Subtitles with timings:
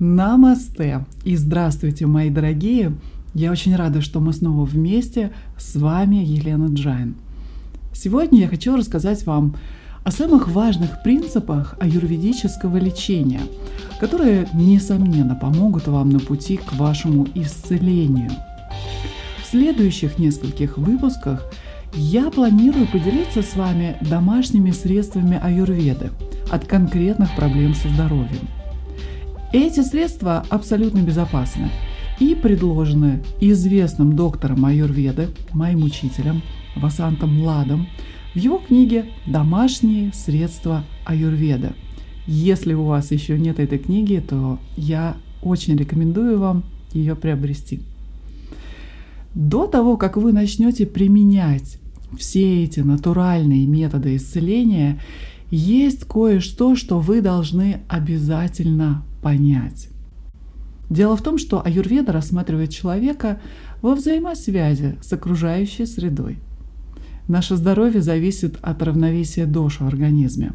[0.00, 2.94] Намасте и здравствуйте, мои дорогие!
[3.34, 5.30] Я очень рада, что мы снова вместе.
[5.58, 7.16] С вами Елена Джайн.
[7.92, 9.56] Сегодня я хочу рассказать вам
[10.02, 13.42] о самых важных принципах аюрведического лечения,
[14.00, 18.30] которые, несомненно, помогут вам на пути к вашему исцелению.
[19.42, 21.44] В следующих нескольких выпусках
[21.92, 26.08] я планирую поделиться с вами домашними средствами аюрведы
[26.50, 28.48] от конкретных проблем со здоровьем–
[29.52, 31.70] эти средства абсолютно безопасны
[32.18, 36.42] и предложены известным доктором аюрведы, моим учителем
[36.76, 37.88] Васантом Ладом,
[38.34, 41.72] в его книге «Домашние средства аюрведа».
[42.26, 47.80] Если у вас еще нет этой книги, то я очень рекомендую вам ее приобрести.
[49.34, 51.78] До того, как вы начнете применять
[52.18, 55.00] все эти натуральные методы исцеления,
[55.50, 59.88] есть кое-что, что вы должны обязательно понять.
[60.88, 63.40] Дело в том, что аюрведа рассматривает человека
[63.82, 66.38] во взаимосвязи с окружающей средой.
[67.28, 70.52] Наше здоровье зависит от равновесия дош в организме.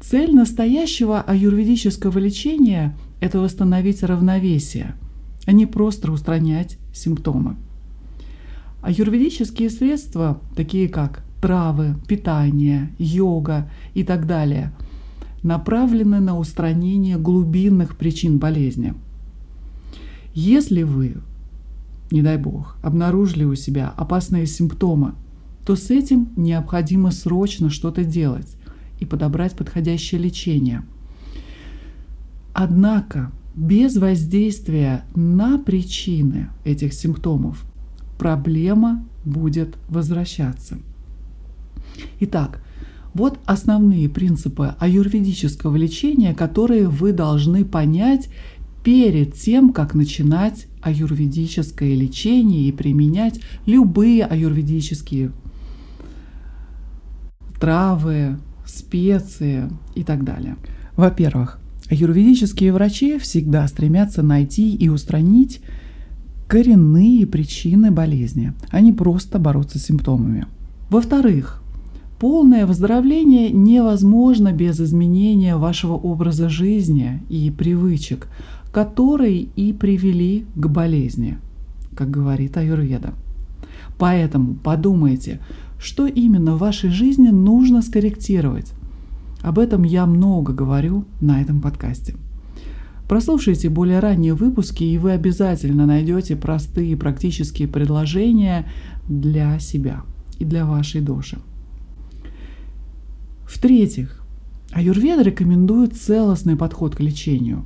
[0.00, 4.94] Цель настоящего аюрведического лечения– это восстановить равновесие,
[5.46, 7.56] а не просто устранять симптомы.
[8.82, 14.72] Аюрведические средства, такие как травы, питание, йога и так далее–
[15.42, 18.94] направлены на устранение глубинных причин болезни.
[20.34, 21.16] Если вы,
[22.10, 25.14] не дай бог, обнаружили у себя опасные симптомы,
[25.64, 28.56] то с этим необходимо срочно что-то делать
[29.00, 30.82] и подобрать подходящее лечение.
[32.54, 37.64] Однако без воздействия на причины этих симптомов
[38.18, 40.78] проблема будет возвращаться.
[42.20, 42.60] Итак,
[43.14, 48.28] вот основные принципы аюрведического лечения, которые вы должны понять
[48.84, 55.32] перед тем, как начинать аюрведическое лечение и применять любые аюрведические
[57.60, 60.56] травы, специи и так далее.
[60.96, 61.58] Во-первых,
[61.90, 65.60] аюрведические врачи всегда стремятся найти и устранить
[66.46, 70.46] коренные причины болезни, а не просто бороться с симптомами.
[70.88, 71.62] Во-вторых,
[72.18, 78.26] Полное выздоровление невозможно без изменения вашего образа жизни и привычек,
[78.72, 81.38] которые и привели к болезни,
[81.94, 83.14] как говорит Аюрведа.
[83.98, 85.40] Поэтому подумайте,
[85.78, 88.72] что именно в вашей жизни нужно скорректировать.
[89.42, 92.16] Об этом я много говорю на этом подкасте.
[93.08, 98.66] Прослушайте более ранние выпуски, и вы обязательно найдете простые практические предложения
[99.08, 100.02] для себя
[100.40, 101.38] и для вашей души.
[103.58, 104.22] В-третьих,
[104.70, 107.64] аюрведа рекомендует целостный подход к лечению.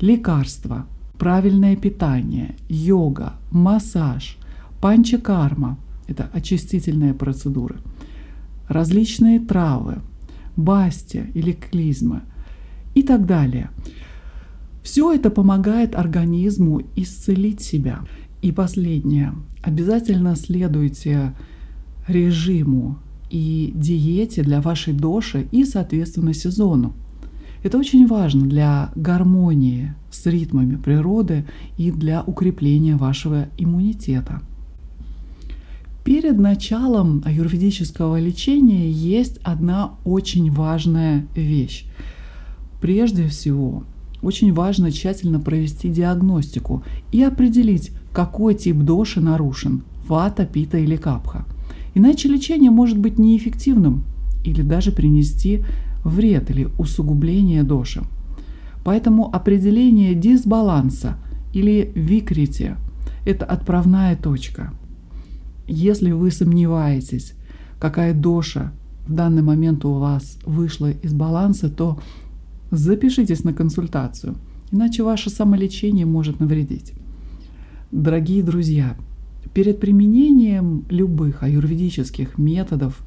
[0.00, 0.86] Лекарства,
[1.18, 4.38] правильное питание, йога, массаж,
[4.80, 7.76] панчакарма– это очистительные процедуры,
[8.68, 9.98] различные травы,
[10.56, 12.22] басти или клизмы
[12.94, 13.68] и так далее.
[14.82, 18.00] Все это помогает организму исцелить себя.
[18.40, 19.34] И последнее.
[19.62, 21.34] Обязательно следуйте
[22.06, 22.96] режиму
[23.30, 26.94] и диете для вашей доши и, соответственно, сезону.
[27.62, 31.44] Это очень важно для гармонии с ритмами природы
[31.76, 34.40] и для укрепления вашего иммунитета.
[36.04, 41.84] Перед началом аюрведического лечения есть одна очень важная вещь.
[42.80, 43.82] Прежде всего,
[44.22, 51.44] очень важно тщательно провести диагностику и определить, какой тип доши нарушен– вата, пита или капха–
[51.98, 54.04] Иначе лечение может быть неэффективным
[54.44, 55.64] или даже принести
[56.04, 58.04] вред или усугубление доши.
[58.84, 61.16] Поэтому определение дисбаланса
[61.52, 62.76] или викрити–
[63.26, 64.72] это отправная точка.
[65.66, 67.34] Если вы сомневаетесь,
[67.80, 68.72] какая доша
[69.08, 71.98] в данный момент у вас вышла из баланса, то
[72.70, 74.36] запишитесь на консультацию,
[74.70, 76.92] иначе ваше самолечение может навредить.
[77.90, 78.96] Дорогие друзья,
[79.58, 83.02] Перед применением любых аюрведических методов,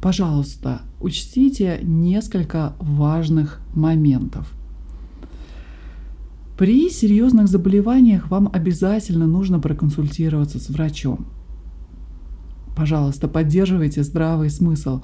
[0.00, 4.54] пожалуйста, учтите несколько важных моментов.
[6.56, 11.26] При серьезных заболеваниях вам обязательно нужно проконсультироваться с врачом.
[12.76, 15.00] Пожалуйста, поддерживайте здравый смысл.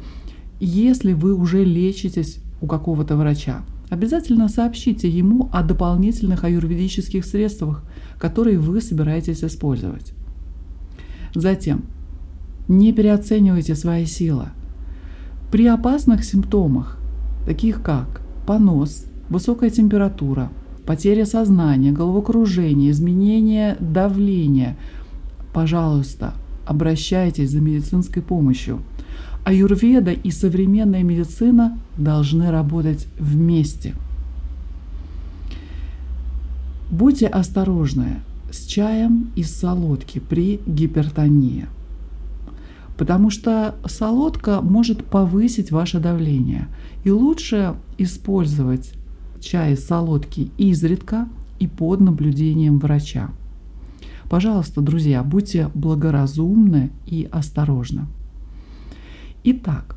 [0.61, 7.83] Если вы уже лечитесь у какого-то врача, обязательно сообщите ему о дополнительных аюрведических средствах,
[8.21, 10.15] которые вы собираетесь использовать.
[11.37, 11.83] Затем,
[12.67, 14.47] не переоценивайте свои силы.
[15.53, 16.99] При опасных симптомах,
[17.45, 20.51] таких как понос, высокая температура,
[20.87, 24.79] потеря сознания, головокружение, изменение давления,
[25.53, 26.33] пожалуйста,
[26.65, 28.81] обращайтесь за медицинской помощью.
[29.45, 33.95] Аюрведа и современная медицина должны работать вместе.
[36.91, 38.21] Будьте осторожны
[38.57, 41.67] с чаем из солодки при гипертонии,
[42.97, 46.69] потому что солодка может повысить ваше давление.
[47.05, 48.93] И лучше использовать
[49.41, 53.31] чай из солодки изредка и под наблюдением врача.
[54.29, 58.07] Пожалуйста, друзья, будьте благоразумны и осторожны.
[59.45, 59.97] Итак,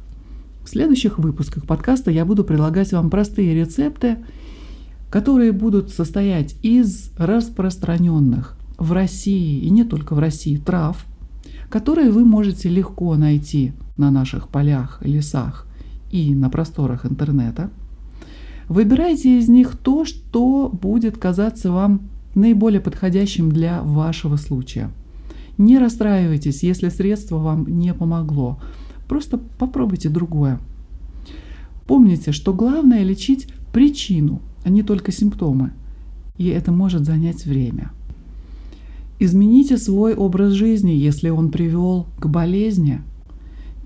[0.64, 4.18] в следующих выпусках подкаста я буду предлагать вам простые рецепты,
[5.10, 11.06] которые будут состоять из распространенных в России и не только в России трав,
[11.70, 15.68] которые вы можете легко найти на наших полях, лесах
[16.12, 17.70] и на просторах интернета.
[18.68, 22.02] Выбирайте из них то, что будет казаться вам
[22.36, 24.92] наиболее подходящим для вашего случая.
[25.58, 28.60] Не расстраивайтесь, если средство вам не помогло.
[29.08, 30.60] Просто попробуйте другое.
[31.86, 35.72] Помните, что главное лечить причину, не только симптомы.
[36.38, 37.92] И это может занять время.
[39.20, 43.02] Измените свой образ жизни, если он привел к болезни.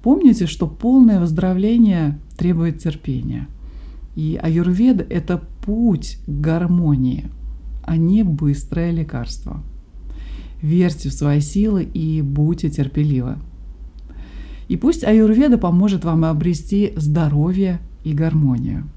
[0.03, 3.47] Помните, что полное выздоровление требует терпения.
[4.15, 7.29] И аюрведа– это путь к гармонии–
[7.83, 9.61] а не быстрое лекарство.
[10.61, 13.37] Верьте в свои силы и будьте терпеливы.
[14.69, 18.89] И пусть аюрведа поможет вам обрести здоровье и гармонию.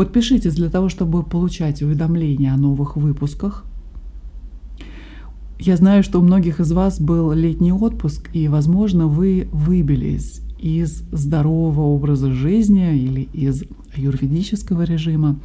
[0.00, 3.66] Подпишитесь для того, чтобы получать уведомления о новых выпусках.
[5.58, 11.02] Я знаю, что у многих из вас был летний отпуск, и, возможно, вы выбились из
[11.12, 13.64] здорового образа жизни или из
[13.94, 15.38] аюрведического режима.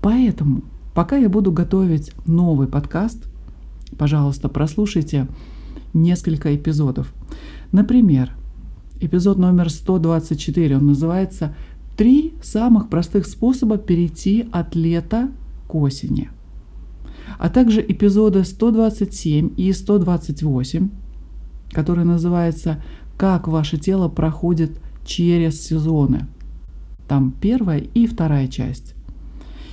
[0.00, 0.62] Поэтому
[0.94, 3.28] Пока я буду готовить новый подкаст,
[3.98, 5.26] пожалуйста, прослушайте
[5.94, 7.12] несколько эпизодов.
[7.72, 8.30] Например,
[9.00, 11.56] эпизод номер 124, он называется
[11.96, 15.30] «Три самых простых способа перейти от лета
[15.68, 16.30] к осени».
[17.38, 20.90] А также эпизоды 127 и 128,
[21.72, 22.82] который называется
[23.16, 26.26] «Как ваше тело проходит через сезоны».
[27.08, 28.94] Там первая и вторая часть.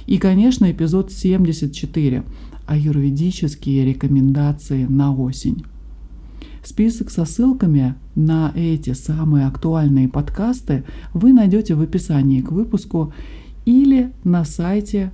[0.06, 2.24] И, конечно, эпизод 74
[2.68, 5.64] «Аюрведические рекомендации на осень».
[6.68, 10.84] Список со ссылками на эти самые актуальные подкасты
[11.14, 13.14] вы найдете в описании к выпуску
[13.64, 15.12] или на сайте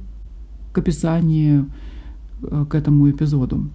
[0.72, 1.70] к описанию
[2.42, 3.70] э, к этому эпизоду.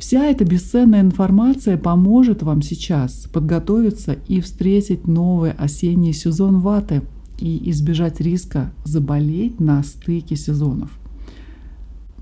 [0.00, 7.02] Вся эта бесценная информация поможет вам сейчас подготовиться и встретить новый осенний сезон ваты–
[7.40, 10.90] и избежать риска заболеть на стыке сезонов.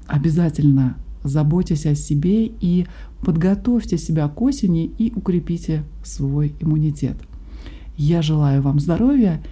[0.07, 0.97] Обязательно
[1.29, 2.87] заботьтесь о себе и
[3.23, 7.17] подготовьте себя к осени и укрепите свой иммунитет.
[7.97, 9.43] Я желаю вам здоровья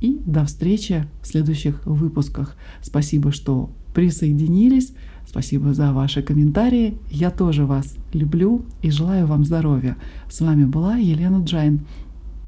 [0.00, 2.56] и до встречи в следующих выпусках.
[2.82, 4.92] Спасибо, что присоединились.
[5.26, 6.98] Спасибо за ваши комментарии.
[7.10, 9.96] Я тоже вас люблю и желаю вам здоровья.
[10.30, 11.80] С вами была Елена Джайн.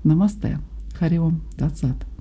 [0.04, 0.58] Намасте.
[0.98, 2.17] Хариом Дацат.